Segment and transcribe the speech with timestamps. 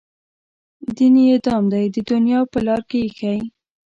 [0.95, 3.37] دین یې دام دی د دنیا په لار کې ایښی.